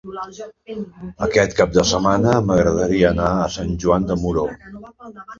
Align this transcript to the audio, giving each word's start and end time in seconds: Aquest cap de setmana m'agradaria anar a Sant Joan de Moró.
Aquest 1.25 1.51
cap 1.59 1.75
de 1.75 1.83
setmana 1.89 2.33
m'agradaria 2.47 3.11
anar 3.11 3.27
a 3.41 3.51
Sant 3.57 3.75
Joan 3.83 4.07
de 4.13 4.17
Moró. 4.23 4.47